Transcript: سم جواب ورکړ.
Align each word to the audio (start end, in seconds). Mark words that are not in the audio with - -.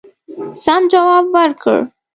سم 0.63 0.81
جواب 0.93 1.23
ورکړ. 1.35 1.77